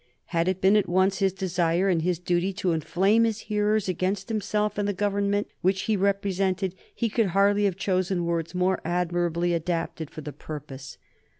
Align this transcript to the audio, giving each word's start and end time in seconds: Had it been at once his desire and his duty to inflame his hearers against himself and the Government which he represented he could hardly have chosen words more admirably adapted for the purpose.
Had 0.33 0.47
it 0.47 0.61
been 0.61 0.75
at 0.75 0.89
once 0.89 1.19
his 1.19 1.31
desire 1.31 1.87
and 1.87 2.01
his 2.01 2.17
duty 2.17 2.53
to 2.53 2.71
inflame 2.71 3.23
his 3.23 3.41
hearers 3.41 3.87
against 3.87 4.29
himself 4.29 4.79
and 4.79 4.87
the 4.87 4.93
Government 4.93 5.45
which 5.61 5.83
he 5.83 5.95
represented 5.95 6.73
he 6.95 7.07
could 7.07 7.27
hardly 7.37 7.65
have 7.65 7.77
chosen 7.77 8.25
words 8.25 8.55
more 8.55 8.81
admirably 8.83 9.53
adapted 9.53 10.09
for 10.09 10.21
the 10.21 10.33
purpose. 10.33 10.97